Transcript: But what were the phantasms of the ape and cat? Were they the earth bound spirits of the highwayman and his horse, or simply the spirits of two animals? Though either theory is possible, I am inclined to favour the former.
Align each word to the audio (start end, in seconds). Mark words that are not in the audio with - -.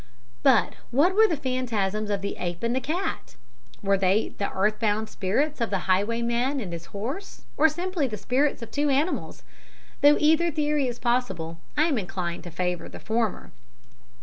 But 0.41 0.73
what 0.89 1.13
were 1.13 1.27
the 1.27 1.37
phantasms 1.37 2.09
of 2.09 2.23
the 2.23 2.37
ape 2.37 2.63
and 2.63 2.81
cat? 2.81 3.35
Were 3.83 3.99
they 3.99 4.29
the 4.29 4.49
earth 4.51 4.79
bound 4.79 5.09
spirits 5.09 5.61
of 5.61 5.69
the 5.69 5.81
highwayman 5.85 6.59
and 6.59 6.73
his 6.73 6.85
horse, 6.87 7.43
or 7.55 7.69
simply 7.69 8.07
the 8.07 8.17
spirits 8.17 8.63
of 8.63 8.71
two 8.71 8.89
animals? 8.89 9.43
Though 10.01 10.17
either 10.19 10.49
theory 10.49 10.87
is 10.87 10.97
possible, 10.97 11.59
I 11.77 11.83
am 11.83 11.99
inclined 11.99 12.45
to 12.45 12.49
favour 12.49 12.89
the 12.89 12.99
former. 12.99 13.51